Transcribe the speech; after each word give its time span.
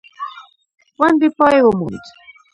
غونډې 0.97 1.29
پای 1.37 1.57
وموند. 1.63 2.03